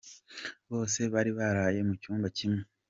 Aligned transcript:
Bose 0.71 0.99
bari 1.13 1.31
baraye 1.37 1.79
mu 1.87 1.93
cyumba 2.01 2.27
kimwe. 2.37 2.61